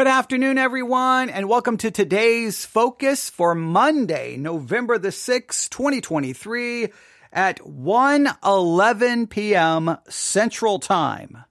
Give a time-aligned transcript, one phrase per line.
[0.00, 6.88] Good afternoon, everyone, and welcome to today's focus for Monday, November the 6th, 2023
[7.34, 9.98] at 1:11 p.m.
[10.08, 11.44] Central Time.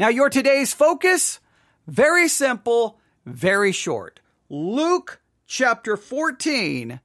[0.00, 1.38] Now, your today's focus,
[1.86, 4.18] very simple, very short.
[4.48, 6.98] Luke chapter 14,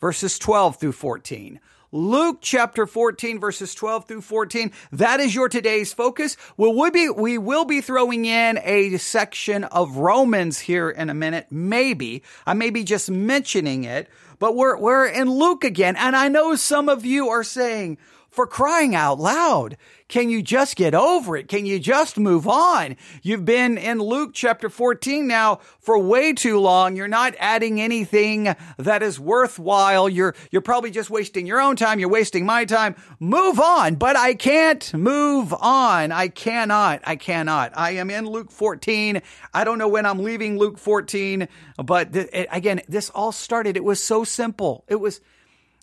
[0.00, 1.58] verses 12 through 14.
[1.92, 4.70] Luke chapter 14 verses 12 through 14.
[4.92, 6.36] That is your today's focus.
[6.56, 11.14] Well, we'll be, we will be throwing in a section of Romans here in a
[11.14, 11.48] minute.
[11.50, 12.22] Maybe.
[12.46, 15.96] I may be just mentioning it, but we're, we're in Luke again.
[15.96, 17.98] And I know some of you are saying,
[18.30, 19.76] for crying out loud.
[20.08, 21.46] Can you just get over it?
[21.46, 22.96] Can you just move on?
[23.22, 26.96] You've been in Luke chapter 14 now for way too long.
[26.96, 30.08] You're not adding anything that is worthwhile.
[30.08, 32.00] You're, you're probably just wasting your own time.
[32.00, 32.96] You're wasting my time.
[33.20, 33.96] Move on.
[33.96, 36.10] But I can't move on.
[36.10, 37.02] I cannot.
[37.04, 37.72] I cannot.
[37.76, 39.22] I am in Luke 14.
[39.54, 41.46] I don't know when I'm leaving Luke 14,
[41.84, 43.76] but th- again, this all started.
[43.76, 44.84] It was so simple.
[44.88, 45.20] It was,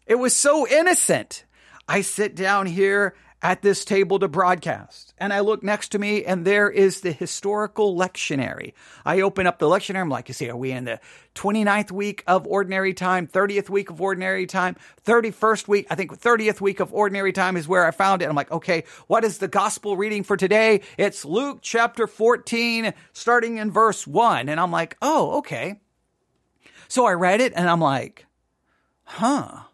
[0.06, 1.46] it was so innocent.
[1.88, 6.26] I sit down here at this table to broadcast and I look next to me
[6.26, 8.74] and there is the historical lectionary.
[9.06, 10.02] I open up the lectionary.
[10.02, 11.00] I'm like, you see, are we in the
[11.36, 15.88] 29th week of ordinary time, 30th week of ordinary time, 31st week?
[15.90, 18.26] I think 30th week of ordinary time is where I found it.
[18.28, 20.82] I'm like, okay, what is the gospel reading for today?
[20.98, 24.50] It's Luke chapter 14, starting in verse one.
[24.50, 25.80] And I'm like, oh, okay.
[26.88, 28.26] So I read it and I'm like,
[29.04, 29.67] huh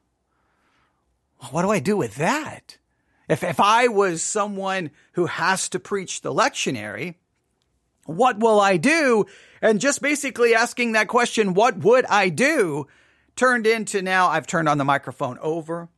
[1.52, 2.78] what do I do with that?
[3.30, 7.16] If, if I was someone who has to preach the lectionary,
[8.06, 9.26] what will I do?
[9.62, 12.88] And just basically asking that question, what would I do?
[13.36, 15.90] Turned into now I've turned on the microphone over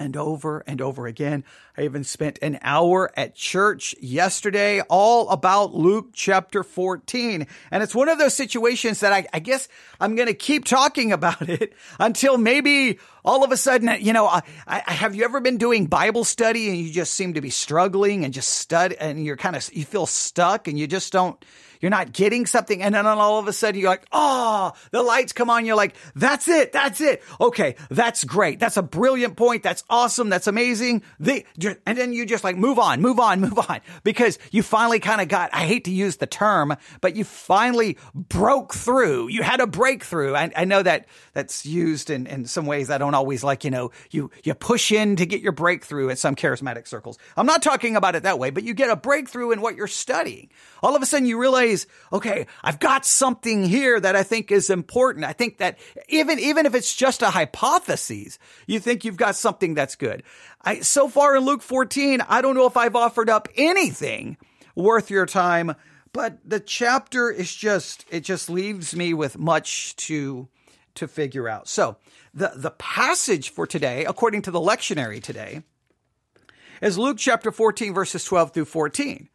[0.00, 1.44] and over and over again.
[1.76, 7.46] I even spent an hour at church yesterday all about Luke chapter 14.
[7.70, 9.68] And it's one of those situations that I, I guess
[10.00, 14.26] I'm going to keep talking about it until maybe all of a sudden, you know,
[14.26, 17.50] I, I, have you ever been doing Bible study and you just seem to be
[17.50, 21.44] struggling and just stud and you're kind of, you feel stuck and you just don't,
[21.80, 22.82] you're not getting something.
[22.82, 25.64] And then all of a sudden you're like, oh, the lights come on.
[25.64, 26.72] You're like, that's it.
[26.72, 27.22] That's it.
[27.40, 27.76] Okay.
[27.88, 28.60] That's great.
[28.60, 29.62] That's a brilliant point.
[29.62, 30.28] That's awesome.
[30.28, 31.02] That's amazing.
[31.18, 31.44] The,
[31.86, 35.20] and then you just like move on, move on, move on because you finally kind
[35.20, 39.28] of got, I hate to use the term, but you finally broke through.
[39.28, 40.34] You had a breakthrough.
[40.34, 43.70] I, I know that that's used in, in some ways I don't always like, you
[43.70, 47.18] know, you, you push in to get your breakthrough at some charismatic circles.
[47.36, 49.86] I'm not talking about it that way, but you get a breakthrough in what you're
[49.86, 50.50] studying.
[50.82, 51.69] All of a sudden you realize,
[52.12, 55.24] okay, I've got something here that I think is important.
[55.24, 59.74] I think that even, even if it's just a hypothesis, you think you've got something
[59.74, 60.22] that's good.
[60.62, 64.36] I, so far in Luke 14, I don't know if I've offered up anything
[64.74, 65.74] worth your time,
[66.12, 70.48] but the chapter is just, it just leaves me with much to,
[70.94, 71.68] to figure out.
[71.68, 71.96] So
[72.34, 75.62] the, the passage for today, according to the lectionary today,
[76.80, 79.28] is Luke chapter 14, verses 12 through 14.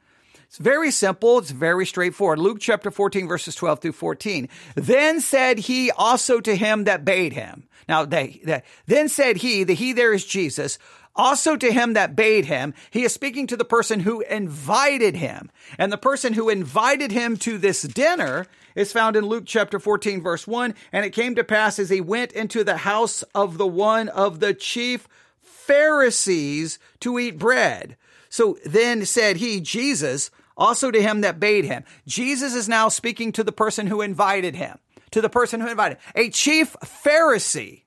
[0.56, 1.40] It's very simple.
[1.40, 2.40] It's very straightforward.
[2.40, 4.48] Luke chapter 14, verses 12 through 14.
[4.76, 7.68] Then said he also to him that bade him.
[7.90, 10.80] Now, they, they, then said he, the he there is Jesus,
[11.14, 12.74] also to him that bade him.
[12.90, 15.52] He is speaking to the person who invited him.
[15.78, 20.22] And the person who invited him to this dinner is found in Luke chapter 14,
[20.22, 20.74] verse 1.
[20.94, 24.40] And it came to pass as he went into the house of the one of
[24.40, 25.10] the chief
[25.42, 27.98] Pharisees to eat bread.
[28.30, 31.84] So then said he, Jesus, also to him that bade him.
[32.08, 34.78] Jesus is now speaking to the person who invited him,
[35.12, 37.84] to the person who invited, a chief Pharisee.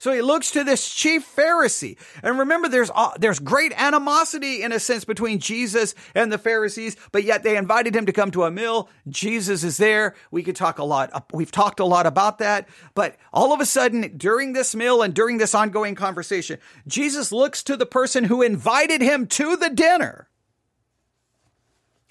[0.00, 1.98] So he looks to this chief Pharisee.
[2.22, 6.96] And remember, there's, uh, there's great animosity in a sense between Jesus and the Pharisees,
[7.10, 8.88] but yet they invited him to come to a meal.
[9.08, 10.14] Jesus is there.
[10.30, 11.10] We could talk a lot.
[11.12, 12.68] Uh, we've talked a lot about that.
[12.94, 17.64] But all of a sudden, during this meal and during this ongoing conversation, Jesus looks
[17.64, 20.28] to the person who invited him to the dinner.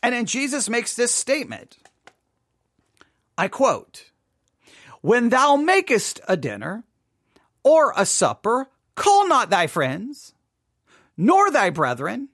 [0.08, 1.76] And then Jesus makes this statement.
[3.38, 4.12] I quote,
[5.02, 6.86] When thou makest a dinner,
[7.62, 10.34] or a supper, call not thy friends,
[11.18, 12.30] nor thy brethren,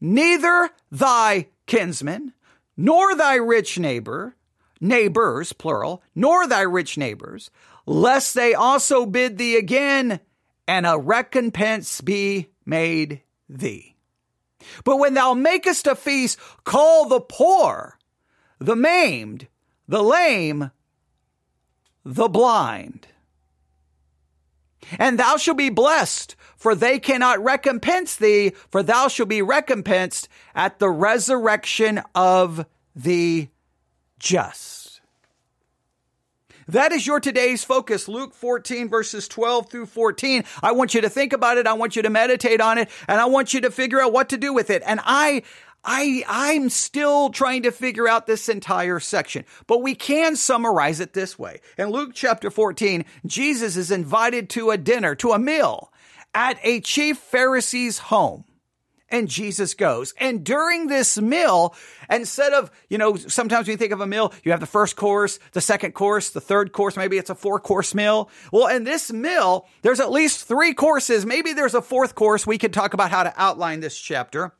[0.00, 2.32] neither thy kinsmen,
[2.76, 4.34] nor thy rich neighbor,
[4.80, 7.52] neighbors, plural, nor thy rich neighbors,
[7.86, 10.18] lest they also bid thee again,
[10.66, 13.95] and a recompense be made thee.
[14.84, 17.98] But when thou makest a feast, call the poor,
[18.58, 19.48] the maimed,
[19.88, 20.70] the lame,
[22.04, 23.08] the blind
[24.98, 30.28] and thou shalt be blessed, for they cannot recompense thee, for thou shalt be recompensed
[30.54, 33.48] at the resurrection of the
[34.18, 34.85] just.
[36.68, 38.08] That is your today's focus.
[38.08, 40.44] Luke 14 verses 12 through 14.
[40.62, 41.66] I want you to think about it.
[41.66, 44.30] I want you to meditate on it and I want you to figure out what
[44.30, 44.82] to do with it.
[44.84, 45.42] And I,
[45.84, 51.12] I, I'm still trying to figure out this entire section, but we can summarize it
[51.12, 51.60] this way.
[51.78, 55.92] In Luke chapter 14, Jesus is invited to a dinner, to a meal
[56.34, 58.44] at a chief Pharisee's home
[59.08, 60.14] and Jesus goes.
[60.18, 61.74] And during this meal,
[62.10, 64.96] instead of, you know, sometimes when you think of a meal, you have the first
[64.96, 68.30] course, the second course, the third course, maybe it's a four course meal.
[68.52, 71.24] Well, in this meal, there's at least three courses.
[71.24, 72.46] Maybe there's a fourth course.
[72.46, 74.52] We could talk about how to outline this chapter.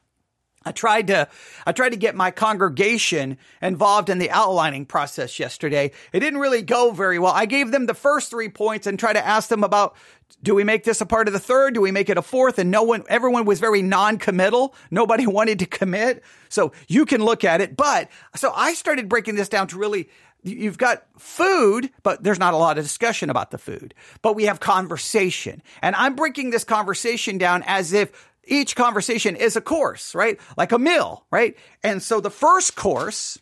[0.66, 1.28] I tried to,
[1.64, 5.92] I tried to get my congregation involved in the outlining process yesterday.
[6.12, 7.32] It didn't really go very well.
[7.32, 9.94] I gave them the first three points and tried to ask them about,
[10.42, 11.74] do we make this a part of the third?
[11.74, 12.58] Do we make it a fourth?
[12.58, 14.74] And no one, everyone was very non-committal.
[14.90, 16.24] Nobody wanted to commit.
[16.48, 17.76] So you can look at it.
[17.76, 20.10] But so I started breaking this down to really,
[20.42, 24.44] you've got food, but there's not a lot of discussion about the food, but we
[24.44, 25.62] have conversation.
[25.80, 30.38] And I'm breaking this conversation down as if each conversation is a course, right?
[30.56, 31.56] Like a meal, right?
[31.82, 33.38] And so the first course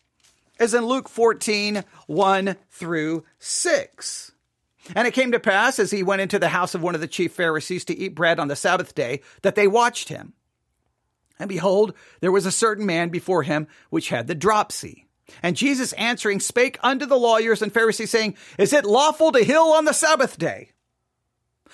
[0.58, 4.32] is in Luke 14, 1 through 6.
[4.94, 7.06] And it came to pass as he went into the house of one of the
[7.06, 10.34] chief Pharisees to eat bread on the Sabbath day that they watched him.
[11.38, 15.06] And behold, there was a certain man before him which had the dropsy.
[15.42, 19.62] And Jesus answering spake unto the lawyers and Pharisees saying, Is it lawful to heal
[19.62, 20.70] on the Sabbath day?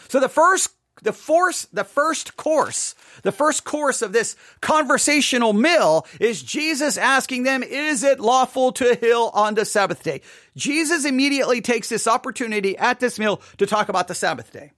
[0.09, 0.71] So the first
[1.03, 7.45] the force, the first course, the first course of this conversational meal is Jesus asking
[7.45, 10.21] them, is it lawful to heal on the Sabbath day?
[10.57, 14.73] Jesus immediately takes this opportunity at this meal to talk about the Sabbath day.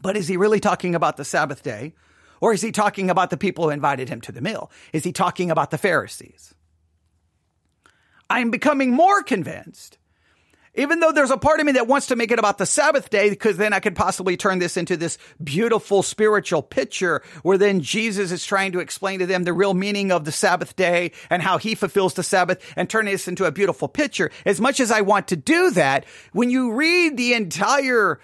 [0.00, 1.94] But is he really talking about the Sabbath day?
[2.40, 4.70] Or is he talking about the people who invited him to the meal?
[4.92, 6.54] Is he talking about the Pharisees?
[8.30, 9.98] I'm becoming more convinced
[10.74, 13.10] even though there's a part of me that wants to make it about the Sabbath
[13.10, 17.80] day, because then I could possibly turn this into this beautiful spiritual picture where then
[17.80, 21.42] Jesus is trying to explain to them the real meaning of the Sabbath day and
[21.42, 24.30] how he fulfills the Sabbath and turn this into a beautiful picture.
[24.44, 28.20] As much as I want to do that, when you read the entire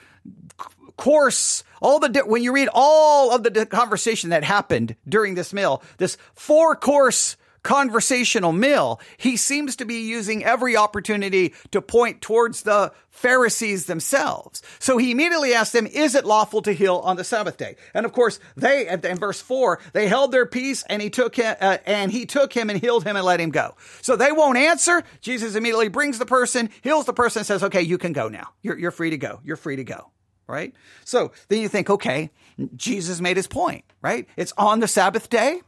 [0.96, 5.82] course, all the, when you read all of the conversation that happened during this meal,
[5.98, 12.62] this four course conversational meal, he seems to be using every opportunity to point towards
[12.62, 14.62] the Pharisees themselves.
[14.78, 17.74] So he immediately asked them, is it lawful to heal on the Sabbath day?
[17.92, 21.56] And of course, they, in verse four, they held their peace and he took him,
[21.60, 23.74] uh, and he took him and healed him and let him go.
[24.02, 25.02] So they won't answer.
[25.20, 28.50] Jesus immediately brings the person, heals the person and says, okay, you can go now.
[28.62, 29.40] You're, you're free to go.
[29.42, 30.10] You're free to go.
[30.46, 30.74] Right?
[31.06, 32.30] So then you think, okay,
[32.76, 34.28] Jesus made his point, right?
[34.36, 35.62] It's on the Sabbath day?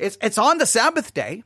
[0.00, 1.44] It's, it's on the Sabbath day.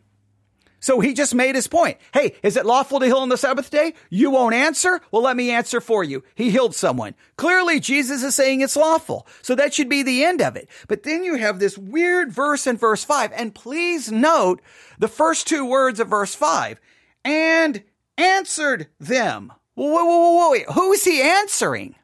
[0.81, 1.97] So he just made his point.
[2.13, 3.95] Hey, is it lawful to heal on the Sabbath day?
[4.11, 5.01] You won't answer?
[5.11, 6.23] Well, let me answer for you.
[6.35, 7.15] He healed someone.
[7.37, 9.27] Clearly, Jesus is saying it's lawful.
[9.41, 10.69] So that should be the end of it.
[10.87, 13.33] But then you have this weird verse in verse five.
[13.33, 14.61] And please note
[14.99, 16.79] the first two words of verse five
[17.25, 17.83] and
[18.19, 19.55] answered them.
[19.73, 20.67] Whoa, whoa, whoa, whoa, wait.
[20.71, 21.95] Who's he answering?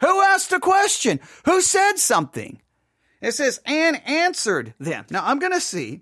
[0.00, 1.20] Who asked a question?
[1.44, 2.62] Who said something?
[3.20, 5.06] It says, and answered them.
[5.10, 6.00] Now I'm going to see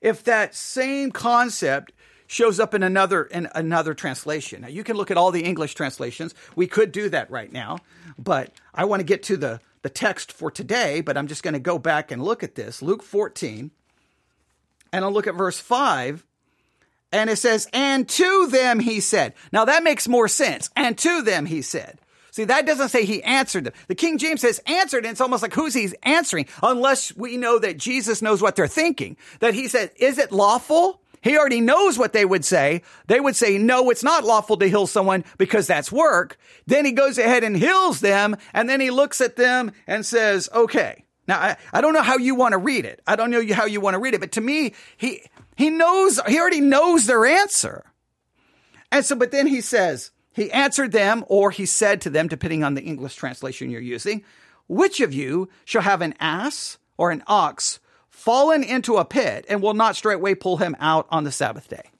[0.00, 1.92] if that same concept
[2.26, 4.62] shows up in another in another translation.
[4.62, 6.34] Now you can look at all the English translations.
[6.56, 7.78] We could do that right now,
[8.18, 11.54] but I want to get to the the text for today, but I'm just going
[11.54, 12.82] to go back and look at this.
[12.82, 13.70] Luke 14
[14.92, 16.24] and I'll look at verse 5
[17.10, 19.34] and it says, and to them he said.
[19.52, 20.70] Now that makes more sense.
[20.74, 21.98] And to them he said.
[22.32, 23.74] See, that doesn't say he answered them.
[23.88, 27.58] The King James says answered, and it's almost like who's he answering, unless we know
[27.58, 29.18] that Jesus knows what they're thinking.
[29.40, 31.02] That he said, is it lawful?
[31.20, 32.82] He already knows what they would say.
[33.06, 36.38] They would say, no, it's not lawful to heal someone because that's work.
[36.66, 38.36] Then he goes ahead and heals them.
[38.54, 41.04] And then he looks at them and says, okay.
[41.28, 43.02] Now, I, I don't know how you want to read it.
[43.06, 45.22] I don't know how you want to read it, but to me, he,
[45.54, 47.84] he knows, he already knows their answer.
[48.90, 52.64] And so, but then he says, he answered them, or he said to them, depending
[52.64, 54.24] on the English translation you're using,
[54.68, 59.62] which of you shall have an ass or an ox fallen into a pit and
[59.62, 61.90] will not straightway pull him out on the Sabbath day?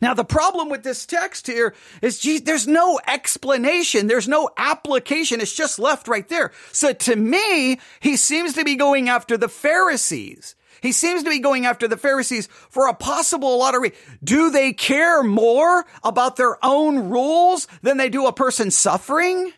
[0.00, 4.06] Now, the problem with this text here is, geez, there's no explanation.
[4.06, 5.40] There's no application.
[5.40, 6.52] It's just left right there.
[6.72, 10.54] So to me, he seems to be going after the Pharisees.
[10.80, 13.92] He seems to be going after the Pharisees for a possible lottery.
[14.22, 19.52] Do they care more about their own rules than they do a person suffering?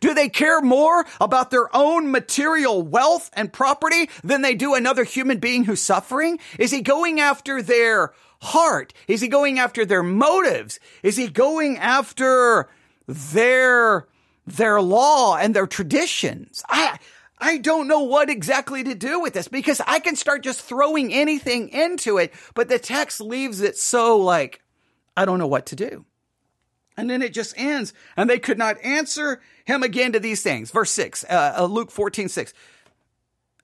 [0.00, 5.04] Do they care more about their own material wealth and property than they do another
[5.04, 6.38] human being who's suffering?
[6.58, 8.92] Is he going after their heart?
[9.08, 10.78] Is he going after their motives?
[11.02, 12.68] Is he going after
[13.06, 14.06] their,
[14.46, 16.62] their law and their traditions?
[16.68, 16.98] I,
[17.42, 21.12] I don't know what exactly to do with this because I can start just throwing
[21.12, 24.62] anything into it, but the text leaves it so like,
[25.16, 26.04] I don't know what to do.
[26.96, 27.92] And then it just ends.
[28.16, 30.70] And they could not answer him again to these things.
[30.70, 32.54] Verse 6, uh, uh Luke 14, 6.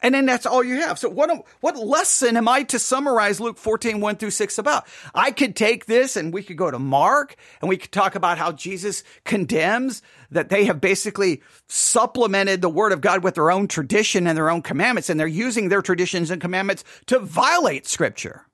[0.01, 0.99] And then that's all you have.
[0.99, 4.87] So what, what lesson am I to summarize Luke 14, 1 through 6 about?
[5.13, 8.39] I could take this and we could go to Mark and we could talk about
[8.39, 10.01] how Jesus condemns
[10.31, 14.51] that they have basically supplemented the word of God with their own tradition and their
[14.51, 18.47] own commandments and they're using their traditions and commandments to violate scripture.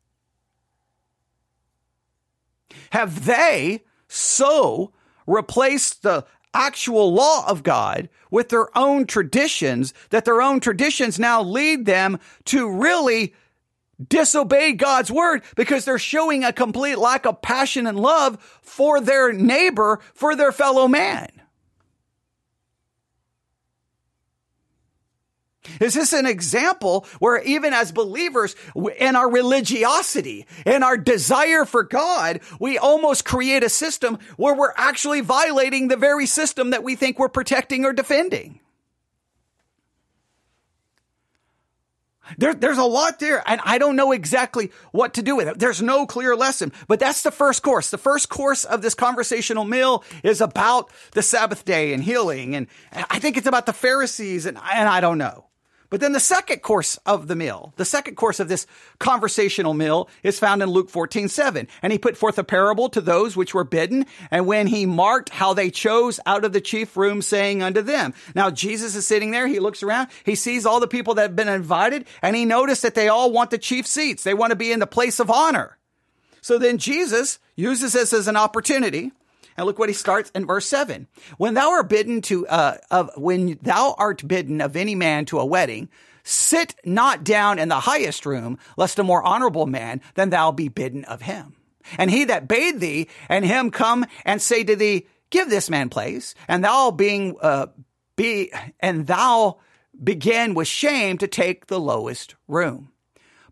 [2.91, 4.93] Have they so
[5.27, 6.25] replaced the
[6.55, 12.19] actual law of God with their own traditions that their own traditions now lead them
[12.47, 13.35] to really
[14.09, 19.33] disobey God's word because they're showing a complete lack of passion and love for their
[19.33, 21.29] neighbor, for their fellow man.
[25.81, 28.55] Is this an example where even as believers
[28.99, 34.75] in our religiosity and our desire for God, we almost create a system where we're
[34.77, 38.61] actually violating the very system that we think we're protecting or defending?
[42.39, 45.59] There, there's a lot there, and I don't know exactly what to do with it.
[45.59, 47.91] There's no clear lesson, but that's the first course.
[47.91, 52.67] The first course of this conversational meal is about the Sabbath day and healing, and
[52.93, 55.47] I think it's about the Pharisees, and, and I don't know.
[55.95, 58.67] But then the second course of the meal, the second course of this
[58.99, 61.69] conversational meal is found in Luke 14, 7.
[61.83, 64.07] And he put forth a parable to those which were bidden.
[64.33, 68.13] And when he marked how they chose out of the chief room, saying unto them,
[68.35, 69.47] now Jesus is sitting there.
[69.47, 70.09] He looks around.
[70.25, 73.31] He sees all the people that have been invited and he noticed that they all
[73.31, 74.25] want the chief seats.
[74.25, 75.79] They want to be in the place of honor.
[76.41, 79.13] So then Jesus uses this as an opportunity
[79.57, 81.07] and look what he starts in verse seven.
[81.39, 85.39] When thou art bidden to, uh, of, when thou art bidden of any man to
[85.39, 85.89] a wedding,
[86.23, 90.69] sit not down in the highest room, lest a more honorable man than thou be
[90.69, 91.55] bidden of him.
[91.99, 95.89] And he that bade thee and him come and say to thee, give this man
[95.89, 97.67] place, and thou being, uh,
[98.17, 99.59] be, and thou
[100.03, 102.91] begin with shame to take the lowest room.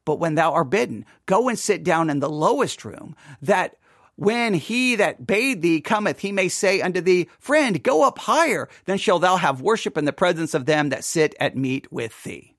[0.05, 3.77] But when thou art bidden, go and sit down in the lowest room, that
[4.17, 8.69] when he that bade thee cometh, he may say unto thee, Friend, go up higher,
[8.85, 12.23] then shalt thou have worship in the presence of them that sit at meat with
[12.25, 12.55] thee.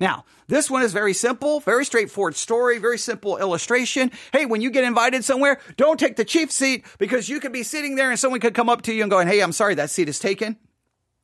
[0.00, 4.12] Now, this one is very simple, very straightforward story, very simple illustration.
[4.32, 7.64] Hey, when you get invited somewhere, don't take the chief seat because you could be
[7.64, 9.90] sitting there and someone could come up to you and going, Hey, I'm sorry, that
[9.90, 10.56] seat is taken.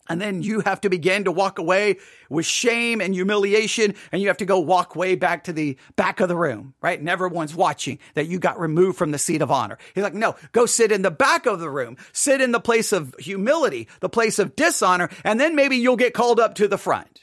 [0.08, 1.96] And then you have to begin to walk away
[2.28, 3.94] with shame and humiliation.
[4.12, 6.98] And you have to go walk way back to the back of the room, right?
[6.98, 9.78] And everyone's watching that you got removed from the seat of honor.
[9.94, 12.92] He's like, no, go sit in the back of the room, sit in the place
[12.92, 15.08] of humility, the place of dishonor.
[15.24, 17.22] And then maybe you'll get called up to the front.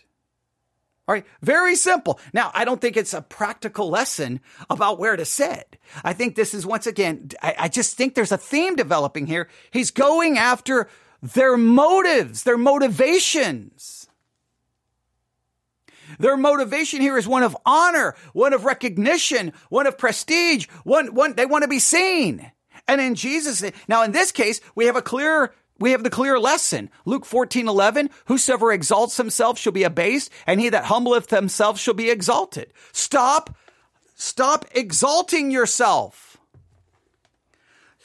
[1.08, 1.26] All right.
[1.42, 2.20] Very simple.
[2.32, 5.78] Now, I don't think it's a practical lesson about where to sit.
[6.04, 9.50] I think this is once again, I, I just think there's a theme developing here.
[9.72, 10.88] He's going after
[11.22, 14.08] their motives, their motivations.
[16.20, 21.36] Their motivation here is one of honor, one of recognition, one of prestige, one, one,
[21.36, 22.51] they want to be seen.
[22.88, 26.40] And in Jesus, now in this case, we have a clear, we have the clear
[26.40, 26.90] lesson.
[27.06, 31.94] Luke 14, 11, whosoever exalts himself shall be abased, and he that humbleth himself shall
[31.94, 32.74] be exalted.
[32.92, 33.56] Stop,
[34.16, 36.31] stop exalting yourself.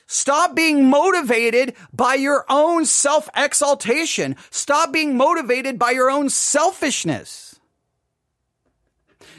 [0.06, 4.36] Stop being motivated by your own self exaltation.
[4.50, 7.58] Stop being motivated by your own selfishness.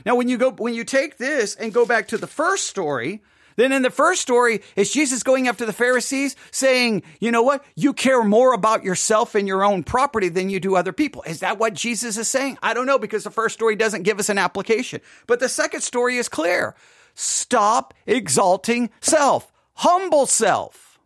[0.05, 3.21] Now, when you go, when you take this and go back to the first story,
[3.55, 7.65] then in the first story, is Jesus going after the Pharisees saying, you know what?
[7.75, 11.23] You care more about yourself and your own property than you do other people.
[11.23, 12.57] Is that what Jesus is saying?
[12.61, 15.01] I don't know because the first story doesn't give us an application.
[15.25, 16.75] But the second story is clear.
[17.15, 20.99] Stop exalting self humble self.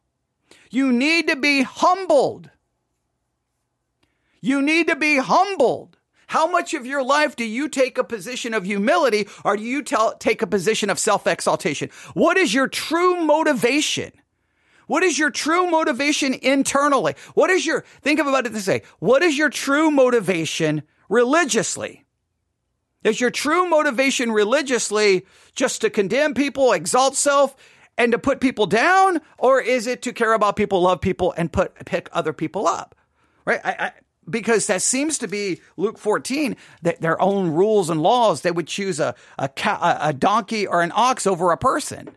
[0.70, 2.50] You need to be humbled.
[4.42, 5.98] You need to be humbled.
[6.28, 9.84] How much of your life do you take a position of humility or do you
[9.84, 11.90] tell, take a position of self exaltation?
[12.14, 14.14] What is your true motivation?
[14.88, 17.16] What is your true motivation internally?
[17.34, 18.84] What is your, think about it this way.
[19.00, 22.06] What is your true motivation religiously?
[23.04, 25.26] Is your true motivation religiously
[25.56, 27.56] just to condemn people, exalt self,
[27.98, 29.22] and to put people down?
[29.38, 32.96] Or is it to care about people, love people, and put, pick other people up?
[33.46, 33.60] right?
[33.64, 33.92] I, I,
[34.30, 38.68] because that seems to be Luke 14, that their own rules and laws, they would
[38.68, 39.50] choose a, a,
[40.02, 42.10] a donkey or an ox over a person.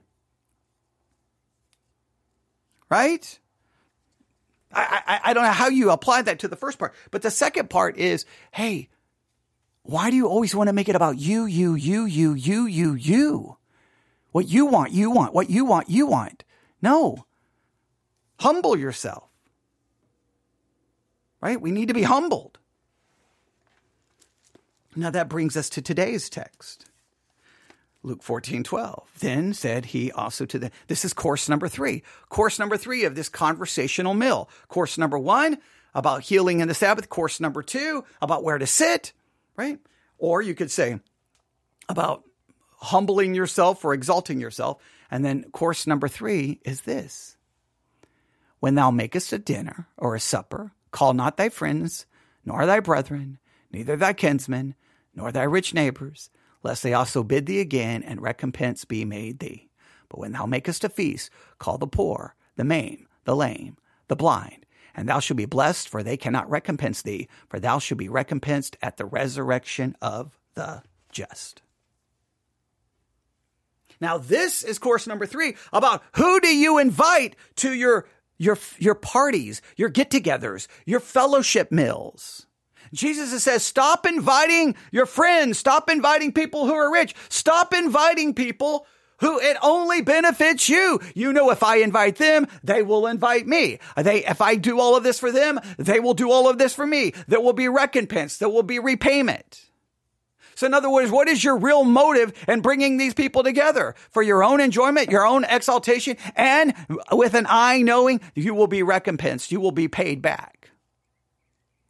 [2.91, 3.39] Right?
[4.73, 6.95] I, I, I don't know how you apply that to the first part.
[7.11, 8.89] But the second part is, hey,
[9.83, 12.95] why do you always want to make it about you, you, you, you, you, you,
[12.95, 13.57] you?
[14.35, 15.33] What you want, you want.
[15.33, 16.43] What you want, you want.
[16.83, 17.25] No.
[18.41, 19.31] Humble yourself.
[21.41, 21.61] Right?
[21.61, 22.59] We need to be humbled.
[24.97, 26.87] Now that brings us to today's text.
[28.03, 29.09] Luke 14, 12.
[29.21, 32.03] Then said he also to them, this is course number three.
[32.29, 34.51] Course number three of this conversational mill.
[34.67, 35.59] Course number one,
[35.95, 37.09] about healing in the Sabbath.
[37.09, 39.13] Course number two, about where to sit,
[39.55, 39.79] right?
[40.19, 40.99] Or you could say
[41.89, 42.25] about
[42.85, 44.83] humbling yourself or exalting yourself.
[45.11, 47.37] And then course number three is this.
[48.61, 52.07] When thou makest a dinner or a supper, Call not thy friends,
[52.45, 53.41] nor thy brethren,
[53.73, 54.77] neither thy kinsmen,
[55.13, 56.31] nor thy rich neighbors,
[56.63, 59.69] lest they also bid thee again, and recompense be made thee.
[60.09, 63.77] But when thou makest a feast, call the poor, the maimed, the lame,
[64.07, 67.99] the blind, and thou shalt be blessed, for they cannot recompense thee, for thou shalt
[67.99, 71.63] be recompensed at the resurrection of the just.
[74.01, 78.97] Now, this is course number three about who do you invite to your your, your
[78.97, 82.47] parties, your get togethers, your fellowship meals.
[82.93, 85.59] Jesus says, stop inviting your friends.
[85.59, 87.15] Stop inviting people who are rich.
[87.29, 88.87] Stop inviting people
[89.19, 91.01] who it only benefits you.
[91.15, 93.79] You know, if I invite them, they will invite me.
[93.97, 96.75] They, if I do all of this for them, they will do all of this
[96.75, 97.15] for me.
[97.27, 98.37] There will be recompense.
[98.37, 99.65] There will be repayment.
[100.55, 103.95] So, in other words, what is your real motive in bringing these people together?
[104.11, 106.75] For your own enjoyment, your own exaltation, and
[107.11, 110.71] with an eye knowing you will be recompensed, you will be paid back.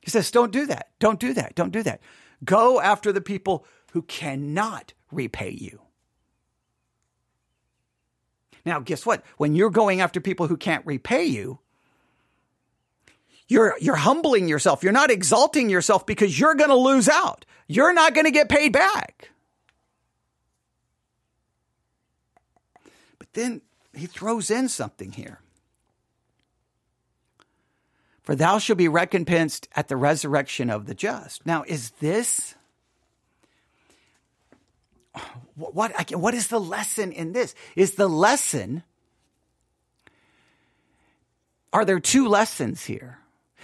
[0.01, 0.91] He says, don't do that.
[0.99, 1.55] Don't do that.
[1.55, 2.01] Don't do that.
[2.45, 5.81] Go after the people who cannot repay you.
[8.67, 9.23] Now, guess what?
[9.37, 11.59] When you're going after people who can't repay you,
[13.47, 14.83] you're, you're humbling yourself.
[14.83, 17.45] You're not exalting yourself because you're going to lose out.
[17.67, 19.31] You're not going to get paid back.
[23.19, 23.63] But then
[23.95, 25.41] he throws in something here.
[28.23, 31.45] For thou shalt be recompensed at the resurrection of the just.
[31.45, 32.55] Now, is this
[35.55, 37.55] what what is the lesson in this?
[37.77, 38.83] Is the lesson
[41.73, 43.19] are there two lessons here?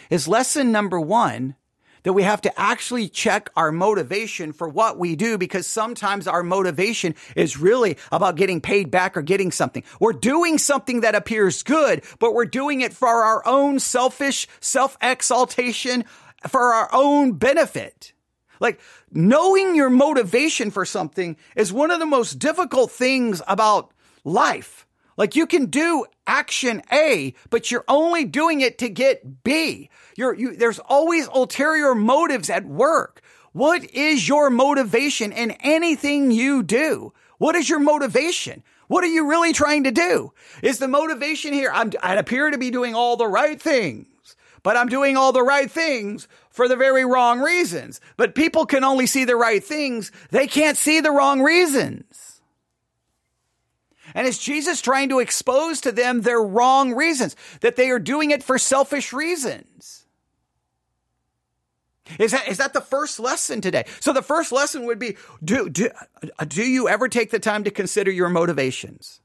[0.08, 1.54] is lesson number one
[2.02, 6.42] that we have to actually check our motivation for what we do because sometimes our
[6.42, 9.84] motivation is really about getting paid back or getting something.
[9.98, 14.96] We're doing something that appears good, but we're doing it for our own selfish self
[15.00, 16.04] exaltation,
[16.48, 18.12] for our own benefit.
[18.60, 23.92] Like knowing your motivation for something is one of the most difficult things about
[24.24, 24.86] life.
[25.20, 29.90] Like you can do action A, but you're only doing it to get B.
[30.16, 33.20] You're, you, there's always ulterior motives at work.
[33.52, 37.12] What is your motivation in anything you do?
[37.36, 38.62] What is your motivation?
[38.88, 40.32] What are you really trying to do?
[40.62, 41.70] Is the motivation here?
[41.70, 45.42] I'm, I appear to be doing all the right things, but I'm doing all the
[45.42, 48.00] right things for the very wrong reasons.
[48.16, 50.12] But people can only see the right things.
[50.30, 52.29] They can't see the wrong reasons.
[54.14, 58.30] And is Jesus trying to expose to them their wrong reasons, that they are doing
[58.30, 60.06] it for selfish reasons?
[62.18, 63.84] Is that, is that the first lesson today?
[64.00, 65.90] So the first lesson would be, do, do,
[66.38, 69.20] uh, do you ever take the time to consider your motivations?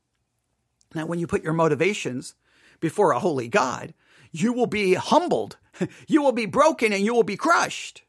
[0.93, 2.35] Now, when you put your motivations
[2.79, 3.93] before a holy God,
[4.31, 5.57] you will be humbled,
[6.07, 8.03] you will be broken, and you will be crushed.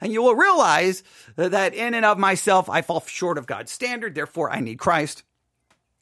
[0.00, 1.02] And you will realize
[1.36, 4.14] that in and of myself, I fall short of God's standard.
[4.14, 5.22] Therefore, I need Christ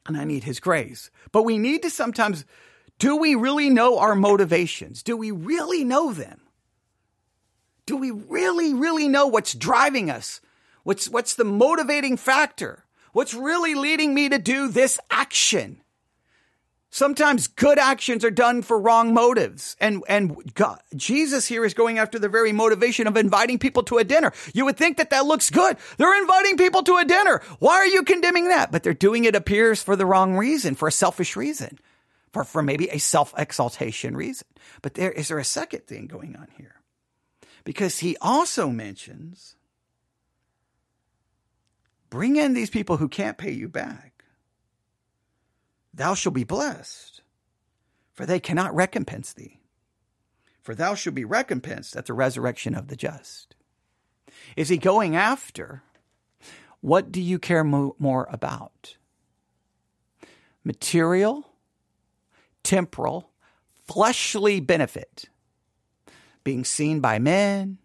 [0.06, 1.10] and I need his grace.
[1.30, 2.44] But we need to sometimes,
[2.98, 5.02] do we really know our motivations?
[5.02, 6.40] Do we really know them?
[7.86, 10.40] Do we really, really know what's driving us?
[10.84, 12.84] What's, what's the motivating factor?
[13.12, 15.81] What's really leading me to do this action?
[16.94, 19.76] Sometimes good actions are done for wrong motives.
[19.80, 23.96] And, and God, Jesus here is going after the very motivation of inviting people to
[23.96, 24.30] a dinner.
[24.52, 25.78] You would think that that looks good.
[25.96, 27.40] They're inviting people to a dinner.
[27.60, 28.70] Why are you condemning that?
[28.70, 31.78] But they're doing it appears for the wrong reason, for a selfish reason,
[32.30, 34.46] for, for maybe a self exaltation reason.
[34.82, 36.74] But there, is there a second thing going on here?
[37.64, 39.56] Because he also mentions
[42.10, 44.11] bring in these people who can't pay you back
[45.94, 47.22] thou shalt be blessed,
[48.14, 49.58] for they cannot recompense thee.
[50.62, 53.56] for thou shalt be recompensed at the resurrection of the just.
[54.56, 55.82] Is he going after
[56.80, 58.96] what do you care mo- more about?
[60.64, 61.48] Material,
[62.62, 63.30] temporal,
[63.88, 65.24] fleshly benefit.
[66.44, 67.78] Being seen by men,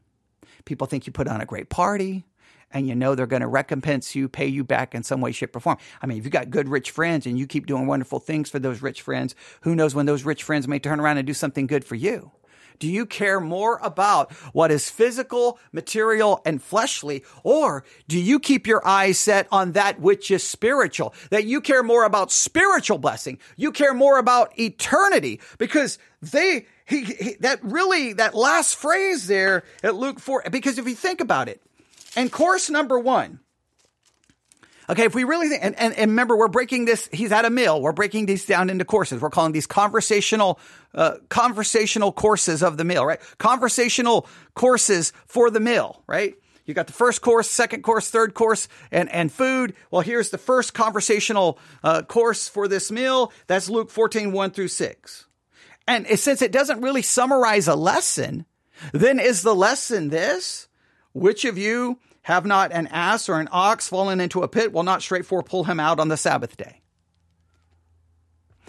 [0.65, 2.25] people think you put on a great party,
[2.71, 5.55] and you know they're going to recompense you, pay you back in some way, shape,
[5.55, 5.77] or form.
[6.01, 8.59] I mean, if you've got good, rich friends and you keep doing wonderful things for
[8.59, 11.67] those rich friends, who knows when those rich friends may turn around and do something
[11.67, 12.31] good for you?
[12.79, 17.23] Do you care more about what is physical, material, and fleshly?
[17.43, 21.13] Or do you keep your eyes set on that which is spiritual?
[21.31, 23.39] That you care more about spiritual blessing.
[23.55, 29.63] You care more about eternity because they, he, he, that really, that last phrase there
[29.83, 31.61] at Luke 4, because if you think about it,
[32.17, 33.39] and course number one,
[34.89, 37.49] Okay, if we really think, and, and, and, remember, we're breaking this, he's at a
[37.49, 37.81] meal.
[37.81, 39.21] We're breaking these down into courses.
[39.21, 40.59] We're calling these conversational,
[40.95, 43.19] uh, conversational courses of the meal, right?
[43.37, 46.35] Conversational courses for the meal, right?
[46.65, 49.73] You got the first course, second course, third course, and, and food.
[49.91, 53.33] Well, here's the first conversational uh, course for this meal.
[53.47, 55.27] That's Luke 14, 1 through 6.
[55.85, 58.45] And since it doesn't really summarize a lesson,
[58.93, 60.66] then is the lesson this?
[61.17, 64.83] Which of you have not an ass or an ox fallen into a pit, will
[64.83, 66.81] not straightforward pull him out on the Sabbath day.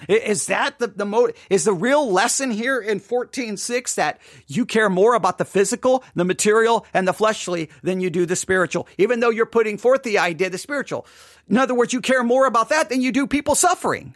[0.09, 4.89] Is that the, the mo- is the real lesson here in 14.6 that you care
[4.89, 9.21] more about the physical, the material, and the fleshly than you do the spiritual, even
[9.21, 11.05] though you're putting forth the idea, the spiritual.
[11.51, 14.15] In other words, you care more about that than you do people suffering.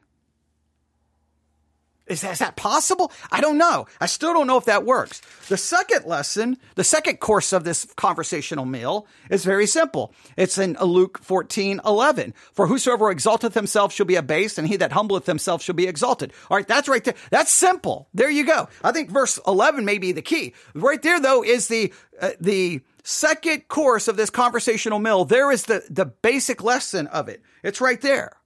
[2.07, 3.13] Is that, is that possible?
[3.31, 3.87] I don't know.
[4.01, 5.23] I still don't know if that works.
[5.49, 10.13] The second lesson, the second course of this conversational meal is very simple.
[10.37, 12.35] It's in Luke 14, 11.
[12.53, 16.33] For whosoever exalteth himself shall be abased, and he that humbleth himself shall be exalted.
[16.51, 17.15] All right, that's right there.
[17.31, 18.09] That's simple.
[18.13, 18.69] There you go.
[18.83, 20.55] I think verse 11 may be the key.
[20.75, 25.65] Right there, though, is the, uh, the, second course of this conversational meal, there is
[25.65, 27.43] the, the basic lesson of it.
[27.63, 28.37] It's right there.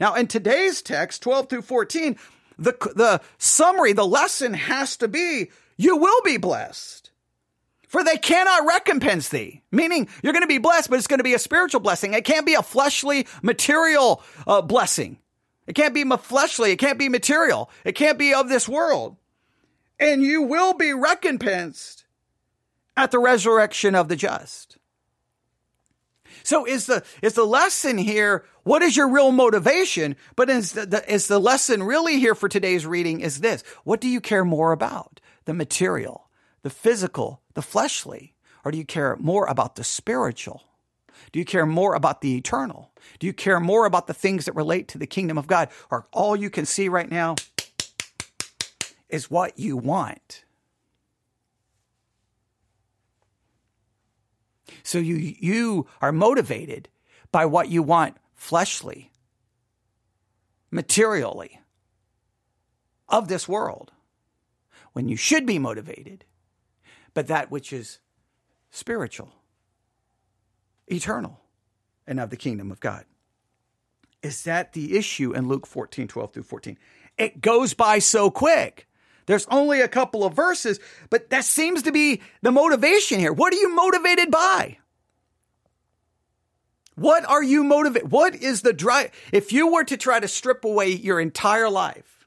[0.00, 2.16] Now, in today's text, 12 through 14,
[2.58, 7.10] the, the summary, the lesson has to be, you will be blessed.
[7.88, 9.62] For they cannot recompense thee.
[9.70, 12.14] Meaning, you're going to be blessed, but it's going to be a spiritual blessing.
[12.14, 15.18] It can't be a fleshly, material uh, blessing.
[15.66, 16.72] It can't be fleshly.
[16.72, 17.70] It can't be material.
[17.84, 19.16] It can't be of this world.
[20.00, 22.04] And you will be recompensed
[22.96, 24.73] at the resurrection of the just.
[26.44, 30.14] So is the, is the lesson here, what is your real motivation?
[30.36, 33.64] But is the, the, is the lesson really here for today's reading is this.
[33.82, 35.20] What do you care more about?
[35.46, 36.28] The material,
[36.62, 38.34] the physical, the fleshly?
[38.64, 40.62] Or do you care more about the spiritual?
[41.32, 42.92] Do you care more about the eternal?
[43.18, 45.70] Do you care more about the things that relate to the kingdom of God?
[45.90, 47.36] Or all you can see right now
[49.08, 50.43] is what you want?
[54.82, 56.88] So you, you are motivated
[57.32, 59.10] by what you want fleshly,
[60.70, 61.60] materially,
[63.08, 63.92] of this world,
[64.92, 66.24] when you should be motivated,
[67.12, 67.98] but that which is
[68.70, 69.32] spiritual,
[70.86, 71.40] eternal,
[72.06, 73.04] and of the kingdom of God.
[74.22, 76.78] Is that the issue in Luke 14, 12 through 14?
[77.18, 78.88] It goes by so quick.
[79.26, 83.32] There's only a couple of verses, but that seems to be the motivation here.
[83.32, 84.78] What are you motivated by?
[86.96, 88.10] What are you motivated?
[88.10, 89.10] What is the drive?
[89.32, 92.26] If you were to try to strip away your entire life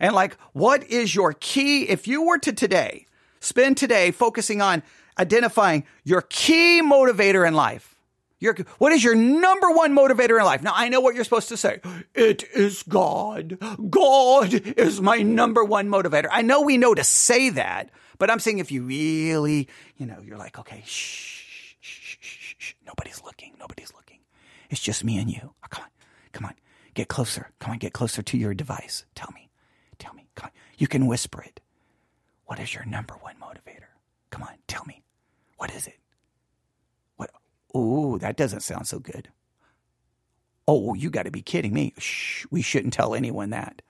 [0.00, 1.88] and like, what is your key?
[1.88, 3.06] If you were to today
[3.40, 4.82] spend today focusing on
[5.18, 7.97] identifying your key motivator in life,
[8.40, 10.62] your, what is your number one motivator in life?
[10.62, 11.80] Now, I know what you're supposed to say.
[12.14, 13.58] It is God.
[13.90, 16.28] God is my number one motivator.
[16.30, 20.20] I know we know to say that, but I'm saying if you really, you know,
[20.24, 21.44] you're like, okay, shh,
[21.80, 24.18] shh, shh, shh, nobody's looking, nobody's looking.
[24.70, 25.54] It's just me and you.
[25.64, 25.90] Oh, come on,
[26.32, 26.54] come on,
[26.94, 27.50] get closer.
[27.58, 29.04] Come on, get closer to your device.
[29.14, 29.50] Tell me,
[29.98, 30.28] tell me.
[30.34, 30.52] Come on.
[30.76, 31.60] You can whisper it.
[32.46, 33.88] What is your number one motivator?
[34.30, 35.02] Come on, tell me.
[35.56, 35.98] What is it?
[37.78, 39.28] Ooh, that doesn't sound so good.
[40.66, 41.94] Oh, you got to be kidding me.
[41.98, 43.82] Shh, we shouldn't tell anyone that.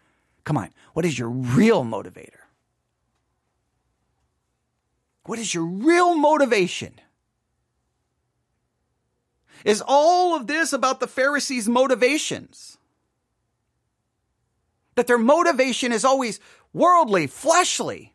[0.44, 0.70] Come on.
[0.94, 2.40] What is your real motivator?
[5.24, 7.00] What is your real motivation?
[9.64, 12.78] Is all of this about the Pharisees' motivations?
[14.94, 16.40] That their motivation is always
[16.72, 18.14] worldly, fleshly.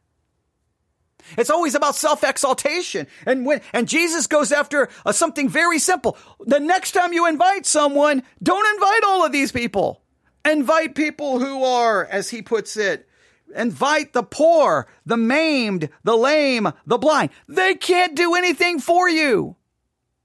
[1.37, 3.07] It's always about self-exaltation.
[3.25, 6.17] And when, and Jesus goes after uh, something very simple.
[6.39, 10.01] The next time you invite someone, don't invite all of these people.
[10.45, 13.07] Invite people who are, as he puts it,
[13.55, 17.29] invite the poor, the maimed, the lame, the blind.
[17.47, 19.55] They can't do anything for you.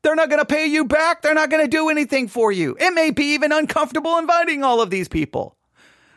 [0.03, 1.23] They're not going to pay you back.
[1.23, 2.77] They're not going to do anything for you.
[2.79, 5.57] It may be even uncomfortable inviting all of these people.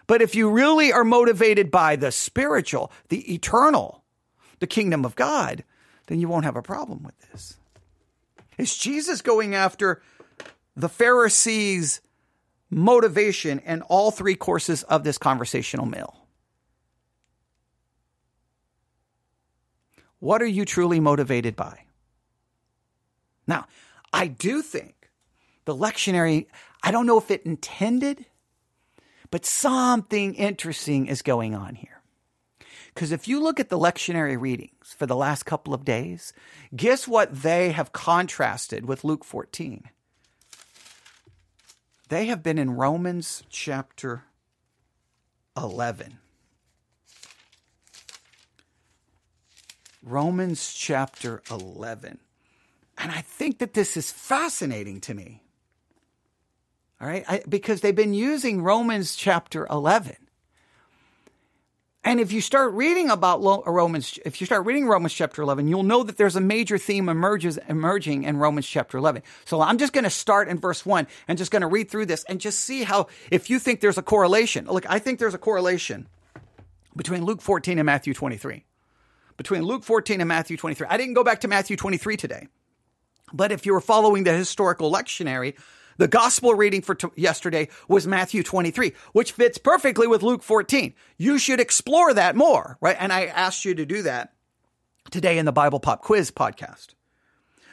[0.08, 4.01] But if you really are motivated by the spiritual, the eternal,
[4.62, 5.66] the kingdom of God,
[6.08, 7.58] then you won't have a problem with this.
[8.58, 10.02] Is Jesus going after
[10.76, 12.00] the Pharisees'
[12.70, 16.16] motivation in all three courses of this conversational meal?
[20.20, 21.86] What are you truly motivated by?
[23.48, 23.66] Now,
[24.14, 25.10] I do think
[25.66, 26.46] the lectionary,
[26.84, 28.26] I don't know if it intended,
[29.32, 32.01] but something interesting is going on here.
[32.94, 36.34] Because if you look at the lectionary readings for the last couple of days,
[36.76, 39.90] guess what they have contrasted with Luke 14?
[42.10, 44.26] They have been in Romans chapter
[45.56, 46.18] 11.
[50.04, 52.20] Romans chapter 11.
[52.98, 55.42] And I think that this is fascinating to me.
[57.00, 60.18] All right, I, because they've been using Romans chapter 11.
[62.04, 65.68] And if you start reading about uh, Romans, if you start reading Romans chapter 11,
[65.68, 69.22] you'll know that there's a major theme emerges, emerging in Romans chapter 11.
[69.46, 72.08] So I'm just going to start in verse 1 and just going to read through
[72.08, 74.66] this and just see how, if you think there's a correlation.
[74.66, 76.08] Look, I think there's a correlation
[76.96, 78.66] between Luke 14 and Matthew 23.
[79.38, 80.88] Between Luke 14 and Matthew 23.
[80.90, 82.48] I didn't go back to Matthew 23 today.
[83.32, 85.56] But if you were following the historical lectionary,
[86.02, 90.96] the gospel reading for t- yesterday was Matthew 23, which fits perfectly with Luke 14.
[91.20, 92.98] You should explore that more, right?
[93.00, 94.34] And I asked you to do that
[95.12, 96.96] today in the Bible Pop Quiz podcast.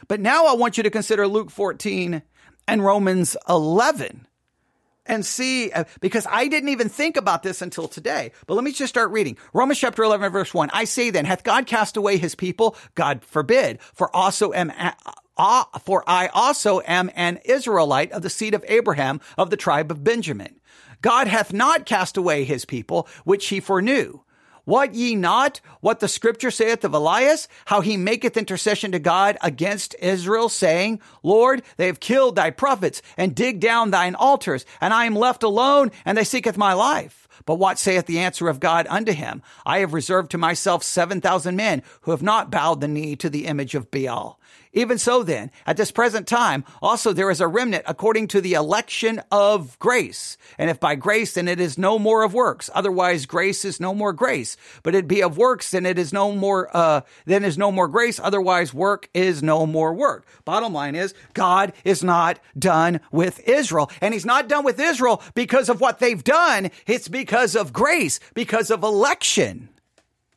[0.09, 2.21] But now I want you to consider Luke 14
[2.67, 4.27] and Romans 11
[5.07, 8.33] and see, uh, because I didn't even think about this until today.
[8.47, 9.39] But let me just start reading.
[9.55, 10.69] Romans chapter 11, verse 1.
[10.75, 12.77] I say then, hath God cast away his people?
[12.95, 13.81] God forbid.
[13.95, 14.71] For also am,
[15.85, 20.05] for I also am an Israelite of the seed of Abraham of the tribe of
[20.05, 20.61] Benjamin.
[21.01, 24.21] God hath not cast away his people, which he foreknew.
[24.65, 29.39] What ye not what the scripture saith of Elias, how he maketh intercession to God
[29.41, 34.93] against Israel, saying, Lord, they have killed thy prophets and dig down thine altars, and
[34.93, 37.27] I am left alone, and they seeketh my life.
[37.47, 39.43] But what saith the answer of God unto him?
[39.65, 43.31] I have reserved to myself seven thousand men who have not bowed the knee to
[43.31, 44.38] the image of Baal.
[44.73, 48.55] Even so then, at this present time, also there is a remnant according to the
[48.55, 50.37] election of grace.
[50.59, 52.69] And if by grace, then it is no more of works.
[52.75, 54.57] Otherwise, grace is no more grace.
[54.83, 57.89] But it be of works, then it is no more, uh, then is no more
[57.89, 58.21] grace.
[58.23, 60.27] Otherwise, work is no more work.
[60.45, 63.91] Bottom line is, God is not done with Israel.
[64.01, 66.71] And he's not done with Israel because of what they've done.
[66.87, 69.71] It's because of grace, because of election.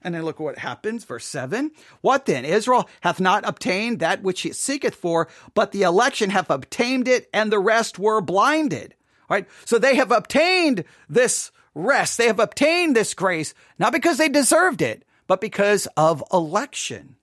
[0.03, 1.03] And then look what happens.
[1.03, 1.71] Verse 7.
[2.01, 2.45] What then?
[2.45, 7.29] Israel hath not obtained that which he seeketh for, but the election hath obtained it,
[7.33, 8.95] and the rest were blinded.
[9.29, 9.47] Right?
[9.65, 12.17] So they have obtained this rest.
[12.17, 17.15] They have obtained this grace, not because they deserved it, but because of election.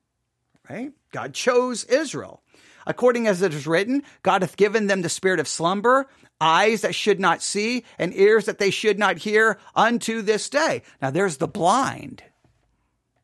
[0.70, 0.92] Right?
[1.12, 2.42] God chose Israel.
[2.86, 6.08] According as it is written, God hath given them the spirit of slumber,
[6.40, 10.82] eyes that should not see, and ears that they should not hear unto this day.
[11.02, 12.22] Now there's the blind.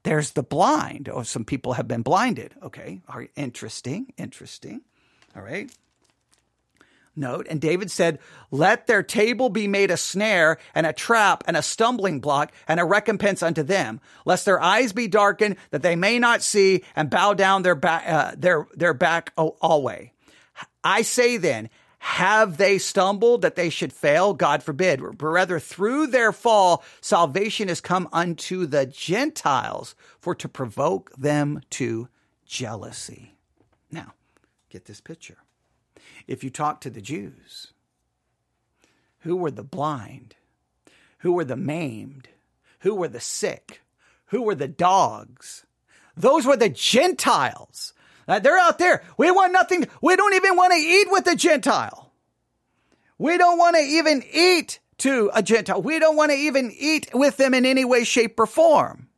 [0.05, 1.09] There's the blind.
[1.13, 2.55] Oh, some people have been blinded.
[2.63, 3.01] Okay.
[3.09, 4.13] Are interesting.
[4.17, 4.83] Interesting.
[5.35, 5.71] All right.
[7.17, 8.19] Note, and David said,
[8.51, 12.81] Let their table be made a snare and a trap and a stumbling block and
[12.81, 17.11] a recompense unto them, lest their eyes be darkened, that they may not see and
[17.11, 20.09] bow down their back, uh, their, their back always.
[20.83, 21.71] I say then,
[22.05, 24.35] have they stumbled that they should fail?
[24.35, 25.01] God forbid.
[25.01, 31.63] But rather, through their fall, salvation has come unto the Gentiles for to provoke them
[31.71, 32.09] to
[32.45, 33.37] jealousy.
[33.91, 34.13] Now,
[34.69, 35.39] get this picture.
[36.27, 37.73] If you talk to the Jews,
[39.21, 40.35] who were the blind?
[41.21, 42.29] Who were the maimed?
[42.81, 43.81] Who were the sick?
[44.27, 45.65] Who were the dogs?
[46.15, 47.95] Those were the Gentiles.
[48.27, 49.03] Uh, they're out there.
[49.17, 49.87] We want nothing.
[50.01, 52.13] We don't even want to eat with a Gentile.
[53.19, 55.83] We don't want to even eat to a Gentile.
[55.83, 59.09] We don't want to even eat with them in any way, shape, or form.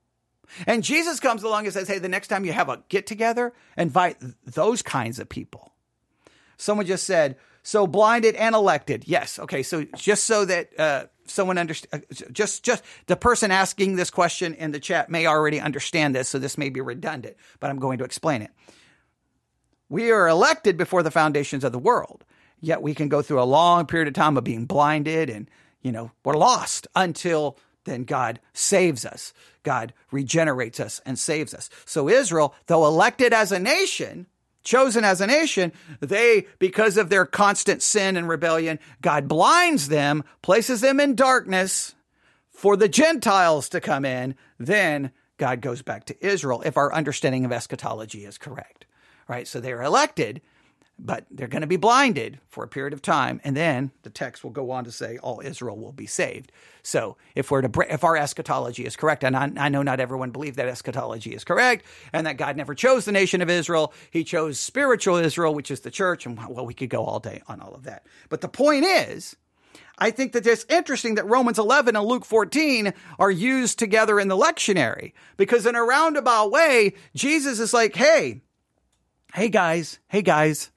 [0.67, 3.53] And Jesus comes along and says, Hey, the next time you have a get together,
[3.77, 5.73] invite those kinds of people.
[6.57, 9.05] Someone just said, So blinded and elected.
[9.07, 9.39] Yes.
[9.39, 9.63] Okay.
[9.63, 14.55] So just so that, uh, someone understand uh, just just the person asking this question
[14.55, 17.99] in the chat may already understand this so this may be redundant but i'm going
[17.99, 18.51] to explain it
[19.89, 22.25] we are elected before the foundations of the world.
[22.61, 25.49] Yet we can go through a long period of time of being blinded and,
[25.83, 29.33] you know, we're lost until then God saves us.
[29.63, 31.71] God regenerates us and saves us.
[31.85, 34.27] So Israel, though elected as a nation,
[34.65, 40.25] chosen as a nation, they, because of their constant sin and rebellion, God blinds them,
[40.43, 41.95] places them in darkness
[42.51, 44.35] for the Gentiles to come in.
[44.59, 48.86] Then God goes back to Israel if our understanding of eschatology is correct,
[49.29, 49.47] right?
[49.47, 50.41] So they're elected
[50.99, 54.43] but they're going to be blinded for a period of time and then the text
[54.43, 56.51] will go on to say all israel will be saved
[56.83, 60.31] so if we're to if our eschatology is correct and I, I, know not everyone
[60.31, 64.25] believes that eschatology is correct and that god never chose the nation of israel he
[64.25, 67.61] chose spiritual israel which is the church and well we could go all day on
[67.61, 69.37] all of that but the point is
[69.99, 74.29] I think that it's interesting that Romans 11 and Luke 14 are used together in
[74.29, 78.43] the lectionary because in a roundabout way, Jesus is like, Hey,
[79.37, 80.71] hey guys, hey guys,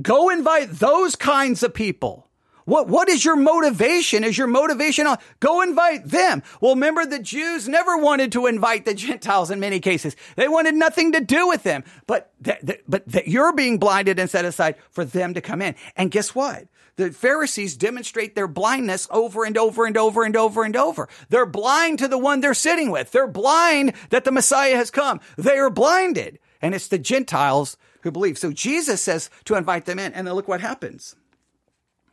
[0.00, 2.28] Go invite those kinds of people.
[2.64, 4.24] What, what is your motivation?
[4.24, 6.42] Is your motivation on go invite them?
[6.62, 10.16] Well, remember the Jews never wanted to invite the Gentiles in many cases.
[10.36, 14.30] They wanted nothing to do with them, but, th- th- but you're being blinded and
[14.30, 15.74] set aside for them to come in.
[15.94, 16.66] And guess what?
[16.96, 21.08] The Pharisees demonstrate their blindness over and over and over and over and over.
[21.28, 23.10] They're blind to the one they're sitting with.
[23.10, 25.20] They're blind that the Messiah has come.
[25.36, 26.38] They are blinded.
[26.64, 28.38] And it's the Gentiles who believe.
[28.38, 31.14] So Jesus says to invite them in, and then look what happens.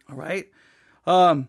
[0.09, 0.47] All right.
[1.07, 1.47] Um,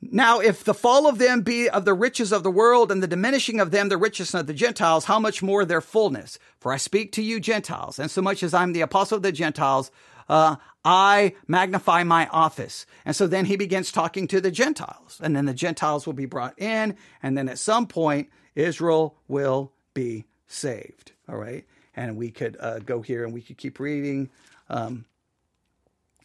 [0.00, 3.06] now, if the fall of them be of the riches of the world and the
[3.06, 6.38] diminishing of them the riches of the Gentiles, how much more their fullness?
[6.58, 9.30] For I speak to you Gentiles, and so much as I'm the apostle of the
[9.30, 9.90] Gentiles,
[10.30, 12.86] uh, I magnify my office.
[13.04, 16.24] And so then he begins talking to the Gentiles, and then the Gentiles will be
[16.24, 21.12] brought in, and then at some point, Israel will be saved.
[21.30, 21.64] All right
[21.94, 24.30] and we could uh, go here and we could keep reading.
[24.68, 25.04] Um,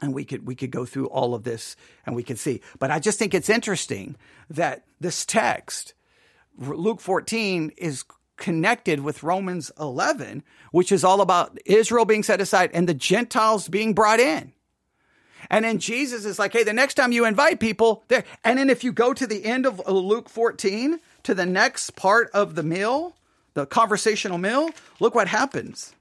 [0.02, 2.62] and we could we could go through all of this and we could see.
[2.80, 4.16] But I just think it's interesting
[4.50, 5.94] that this text,
[6.58, 8.04] Luke 14, is
[8.36, 13.70] connected with Romans 11, which is all about Israel being set aside and the Gentiles
[13.70, 14.52] being brought in.
[15.50, 18.70] And then Jesus is like, hey, the next time you invite people there, and then
[18.70, 22.64] if you go to the end of Luke 14, to the next part of the
[22.64, 23.16] meal,
[23.56, 25.94] the conversational mill, look what happens.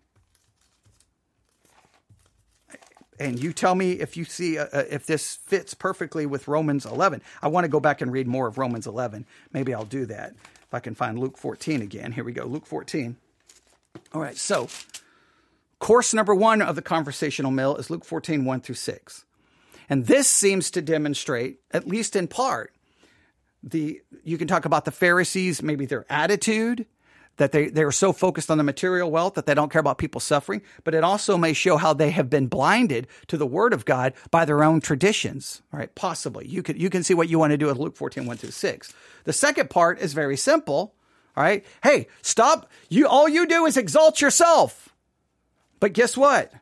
[3.18, 6.84] And you tell me if you see uh, uh if this fits perfectly with Romans
[6.84, 7.22] 11.
[7.40, 9.24] I want to go back and read more of Romans 11.
[9.52, 12.12] Maybe I'll do that if I can find Luke 14 again.
[12.12, 13.16] Here we go, Luke 14.
[14.12, 14.68] All right, so
[15.84, 19.24] course number one of the conversational mill is Luke 14, 1 through 6.
[19.90, 22.72] And this seems to demonstrate, at least in part,
[23.62, 26.86] the you can talk about the Pharisees, maybe their attitude,
[27.36, 30.20] that they, they're so focused on the material wealth that they don't care about people
[30.20, 33.84] suffering, but it also may show how they have been blinded to the word of
[33.84, 35.94] God by their own traditions, right?
[35.94, 36.46] Possibly.
[36.46, 38.50] You can, you can see what you want to do with Luke 14, 1 through
[38.50, 38.92] 6.
[39.24, 40.94] The second part is very simple,
[41.36, 41.64] all right?
[41.82, 42.70] Hey, stop.
[42.88, 44.94] You, all you do is exalt yourself.
[45.80, 46.52] But guess what?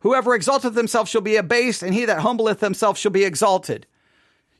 [0.00, 3.86] Whoever exalteth himself shall be abased, and he that humbleth himself shall be exalted.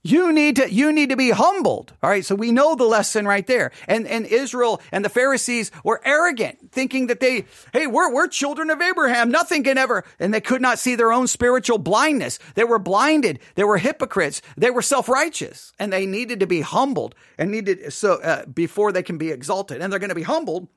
[0.03, 1.93] You need to, you need to be humbled.
[2.03, 2.25] All right.
[2.25, 3.71] So we know the lesson right there.
[3.87, 8.71] And, and Israel and the Pharisees were arrogant, thinking that they, hey, we're, we're children
[8.71, 9.31] of Abraham.
[9.31, 12.39] Nothing can ever, and they could not see their own spiritual blindness.
[12.55, 13.41] They were blinded.
[13.57, 14.41] They were hypocrites.
[14.57, 19.03] They were self-righteous and they needed to be humbled and needed so, uh, before they
[19.03, 19.83] can be exalted.
[19.83, 20.69] And they're going to be humbled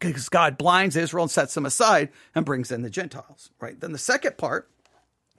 [0.00, 3.78] because God blinds Israel and sets them aside and brings in the Gentiles, right?
[3.78, 4.68] Then the second part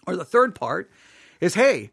[0.08, 0.90] or the third part
[1.42, 1.92] is, hey,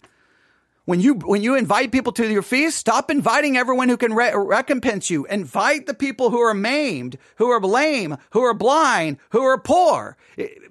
[0.88, 4.32] when you when you invite people to your feast, stop inviting everyone who can re-
[4.34, 5.26] recompense you.
[5.26, 10.16] Invite the people who are maimed, who are lame, who are blind, who are poor,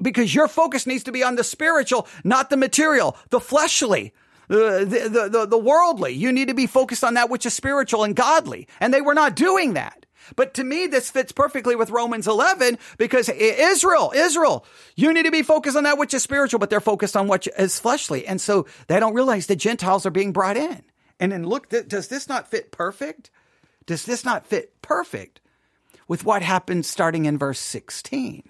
[0.02, 4.12] because your focus needs to be on the spiritual, not the material, the fleshly.
[4.48, 6.14] The, the, the, the worldly.
[6.14, 8.70] You need to be focused on that which is spiritual and godly.
[8.80, 10.07] And they were not doing that.
[10.36, 14.66] But to me, this fits perfectly with Romans 11 because Israel, Israel,
[14.96, 17.48] you need to be focused on that which is spiritual, but they're focused on what
[17.58, 18.28] is fleshly.
[18.28, 20.84] And so they don't realize the Gentiles are being brought in.
[21.20, 23.32] And then look, does this not fit perfect?
[23.86, 25.42] Does this not fit perfect
[26.08, 28.44] with what happens starting in verse 16?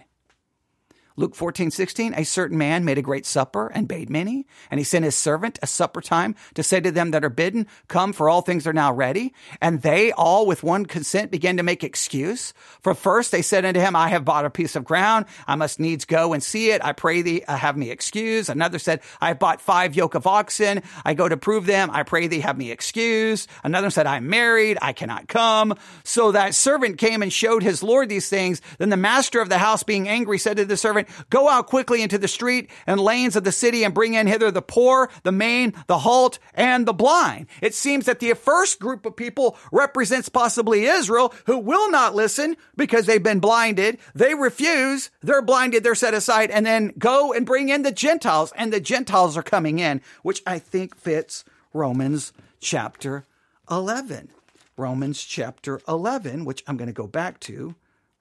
[1.19, 4.83] Luke 14, 16, a certain man made a great supper and bade many, and he
[4.83, 8.29] sent his servant a supper time to say to them that are bidden, Come, for
[8.29, 9.33] all things are now ready.
[9.59, 12.53] And they all with one consent began to make excuse.
[12.81, 15.25] For first they said unto him, I have bought a piece of ground.
[15.47, 16.85] I must needs go and see it.
[16.85, 18.51] I pray thee, uh, have me excused.
[18.51, 20.83] Another said, I have bought five yoke of oxen.
[21.03, 21.89] I go to prove them.
[21.89, 23.49] I pray thee, have me excused.
[23.63, 24.77] Another said, I'm married.
[24.83, 25.73] I cannot come.
[26.03, 28.61] So that servant came and showed his Lord these things.
[28.77, 31.06] Then the master of the house being angry said to the servant?
[31.29, 34.51] Go out quickly into the street and lanes of the city and bring in hither
[34.51, 37.47] the poor, the maimed, the halt, and the blind.
[37.61, 42.57] It seems that the first group of people represents possibly Israel who will not listen
[42.75, 43.97] because they've been blinded.
[44.13, 45.09] They refuse.
[45.21, 45.83] They're blinded.
[45.83, 49.43] They're set aside and then go and bring in the Gentiles and the Gentiles are
[49.43, 51.43] coming in, which I think fits
[51.73, 53.25] Romans chapter
[53.69, 54.29] 11.
[54.77, 57.75] Romans chapter 11, which I'm going to go back to.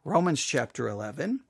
[0.04, 1.40] Romans chapter 11.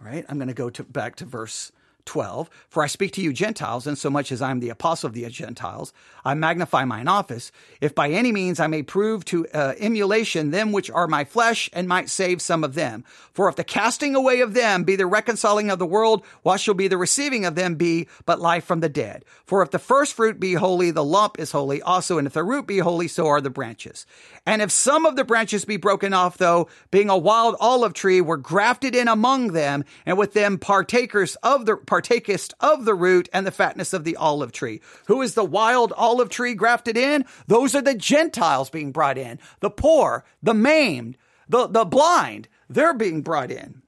[0.00, 1.72] All right, I'm going to go to, back to verse
[2.06, 5.14] 12 for i speak to you gentiles in so much as i'm the apostle of
[5.14, 5.92] the gentiles
[6.24, 7.52] i magnify mine office.
[7.80, 11.70] If by any means i may prove to uh, emulation them which are my flesh
[11.72, 13.04] and might save some of them.
[13.32, 16.74] For if the casting away of them be the reconciling of the world what shall
[16.74, 19.24] be the receiving of them be but life from the dead?
[19.44, 22.44] For if the first fruit be holy the lump is holy also and if the
[22.44, 24.06] root be holy so are the branches.
[24.46, 28.20] And if some of the branches be broken off though being a wild olive tree
[28.20, 33.28] were grafted in among them and with them partakers of the partakest of the root
[33.32, 34.80] and the fatness of the olive tree.
[35.06, 37.24] Who is the wild olive tree grafted in?
[37.46, 39.38] Those are the Gentiles being brought in.
[39.60, 41.16] The poor, the maimed,
[41.48, 43.82] the, the blind, they're being brought in.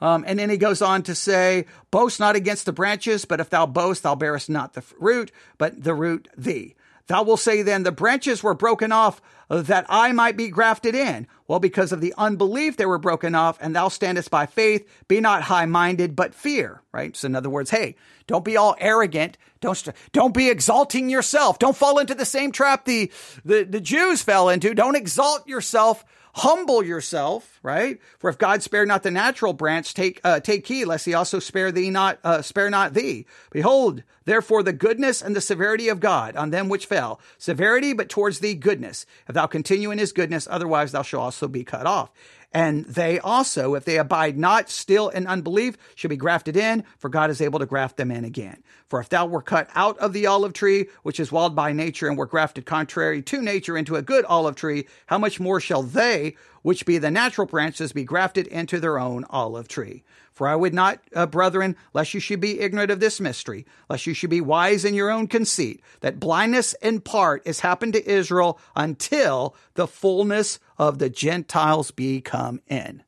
[0.00, 3.48] Um, and then he goes on to say, Boast not against the branches, but if
[3.48, 6.75] thou boast, thou bearest not the root, but the root thee.
[7.08, 11.28] Thou wilt say then, the branches were broken off that I might be grafted in.
[11.46, 15.20] Well, because of the unbelief they were broken off, and thou standest by faith, be
[15.20, 17.14] not high minded, but fear, right?
[17.16, 17.94] So in other words, hey,
[18.26, 19.38] don't be all arrogant.
[19.60, 21.60] Don't, don't be exalting yourself.
[21.60, 23.12] Don't fall into the same trap the,
[23.44, 24.74] the, the Jews fell into.
[24.74, 26.04] Don't exalt yourself
[26.36, 27.98] humble yourself, right?
[28.18, 31.38] For if God spare not the natural branch, take uh, take heed lest He also
[31.38, 33.26] spare thee not uh, spare not thee.
[33.50, 38.10] Behold, therefore the goodness and the severity of God on them which fell, severity, but
[38.10, 39.06] towards thee goodness.
[39.28, 42.10] If thou continue in His goodness, otherwise thou shalt also be cut off.
[42.56, 47.10] And they also, if they abide not still in unbelief, should be grafted in, for
[47.10, 48.62] God is able to graft them in again.
[48.88, 52.08] For if thou were cut out of the olive tree, which is wild by nature,
[52.08, 55.82] and were grafted contrary to nature into a good olive tree, how much more shall
[55.82, 56.34] they,
[56.66, 60.02] which be the natural branches, be grafted into their own olive tree?
[60.32, 64.04] For I would not, uh, brethren, lest you should be ignorant of this mystery, lest
[64.04, 68.10] you should be wise in your own conceit, that blindness in part is happened to
[68.10, 73.04] Israel until the fullness of the Gentiles be come in.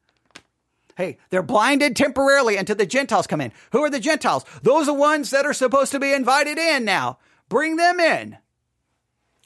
[0.97, 3.51] Hey, they're blinded temporarily until the Gentiles come in.
[3.73, 4.45] Who are the Gentiles?
[4.63, 7.19] Those are the ones that are supposed to be invited in now.
[7.49, 8.39] Bring them in.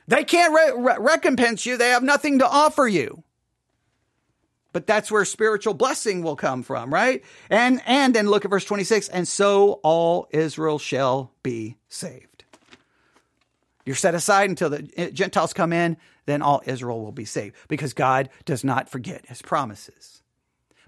[0.06, 1.78] They can't re- re- recompense you.
[1.78, 3.24] They have nothing to offer you.
[4.72, 7.22] But that's where spiritual blessing will come from, right?
[7.50, 12.44] And and then look at verse 26, and so all Israel shall be saved.
[13.84, 15.96] You're set aside until the Gentiles come in,
[16.26, 20.22] then all Israel will be saved because God does not forget his promises.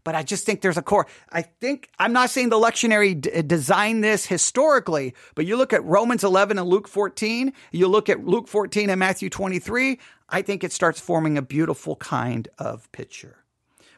[0.04, 1.06] But I just think there's a core.
[1.32, 5.82] I think, I'm not saying the lectionary d- designed this historically, but you look at
[5.82, 10.62] Romans 11 and Luke 14, you look at Luke 14 and Matthew 23, I think
[10.62, 13.43] it starts forming a beautiful kind of picture.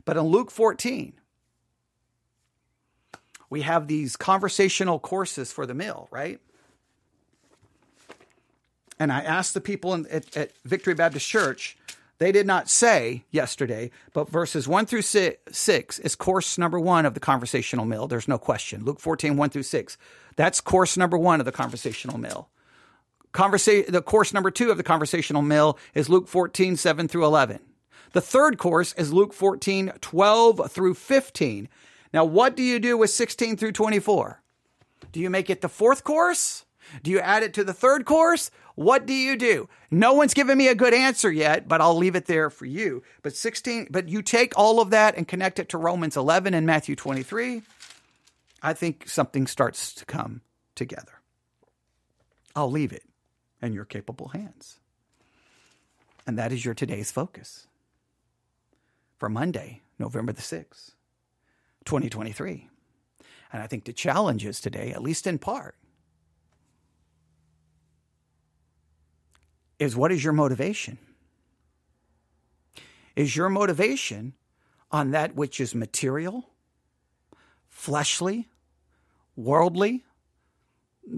[0.07, 1.13] But in Luke 14,
[3.51, 6.41] we have these conversational courses for the mill, right?
[8.99, 11.77] And I asked the people in, at, at, Victory Baptist Church,
[12.19, 17.13] they did not say yesterday, but verses 1 through 6 is course number one of
[17.13, 18.07] the conversational mill.
[18.07, 18.85] There's no question.
[18.85, 19.99] Luke 14, 1 through 6.
[20.37, 22.49] That's course number one of the conversational mill.
[23.35, 27.61] Conversa- the course number two of the conversational mill is Luke 14, 7 through 11.
[28.17, 31.69] The third course is Luke 14, 12 through 15.
[32.15, 34.41] Now, what do you do with 16 through 24?
[35.13, 36.65] Do you make it the fourth course?
[37.03, 38.51] Do you add it to the third course?
[38.75, 39.69] What do you do?
[39.91, 43.03] No one's given me a good answer yet, but I'll leave it there for you.
[43.21, 46.67] But 16, but you take all of that and connect it to Romans 11 and
[46.67, 47.61] Matthew 23.
[48.63, 50.41] I think something starts to come
[50.75, 51.21] together.
[52.55, 53.05] I'll leave it
[53.61, 54.81] in your capable hands.
[56.27, 57.67] And that is your today's focus
[59.19, 60.93] for Monday, November the 6th,
[61.85, 62.69] 2023.
[63.53, 65.77] And I think the challenge is today, at least in part,
[69.79, 70.99] is what is your motivation?
[73.15, 74.35] Is your motivation
[74.91, 76.51] on that which is material,
[77.69, 78.49] fleshly,
[79.37, 80.05] worldly,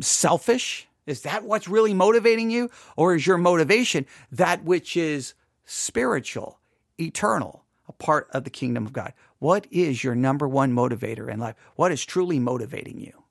[0.00, 0.86] selfish?
[1.06, 2.70] Is that what's really motivating you?
[2.96, 5.34] Or is your motivation that which is
[5.64, 6.60] spiritual,
[6.98, 9.14] eternal, a part of the kingdom of God.
[9.38, 11.56] What is your number one motivator in life?
[11.76, 13.24] What is truly motivating you?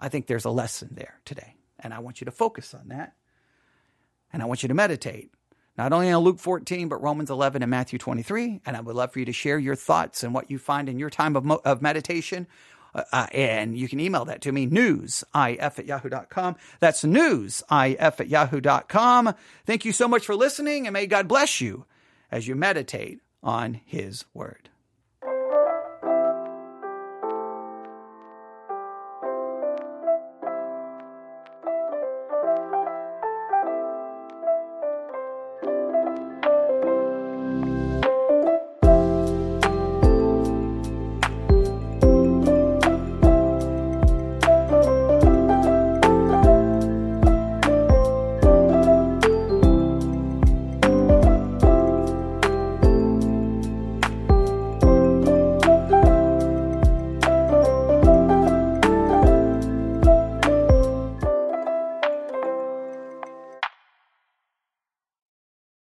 [0.00, 3.14] I think there's a lesson there today, and I want you to focus on that.
[4.32, 5.30] And I want you to meditate.
[5.76, 8.62] not only on Luke 14, but Romans 11 and Matthew 23.
[8.66, 10.98] And I would love for you to share your thoughts and what you find in
[10.98, 12.46] your time of, mo- of meditation.
[12.94, 16.56] Uh, uh, and you can email that to me, newsif at yahoo.com.
[16.80, 19.34] That's newsif at yahoo.com.
[19.66, 21.86] Thank you so much for listening, and may God bless you
[22.30, 24.68] as you meditate on His Word.